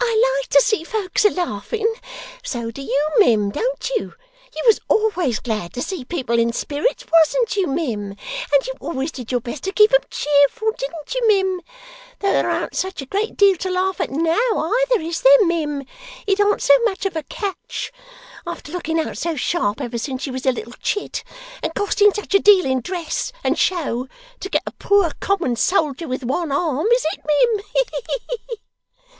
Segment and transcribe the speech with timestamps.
[0.00, 1.92] 'I like to see folks a laughing
[2.42, 4.14] so do you, mim, don't you?
[4.56, 8.12] You was always glad to see people in spirits, wasn't you, mim?
[8.12, 11.60] And you always did your best to keep 'em cheerful, didn't you, mim?
[12.20, 14.38] Though there an't such a great deal to laugh at now
[14.86, 15.84] either; is there, mim?
[16.26, 17.92] It an't so much of a catch,
[18.46, 21.22] after looking out so sharp ever since she was a little chit,
[21.62, 24.08] and costing such a deal in dress and show,
[24.40, 27.62] to get a poor, common soldier, with one arm, is it, mim?
[27.74, 27.84] He
[28.48, 28.60] he!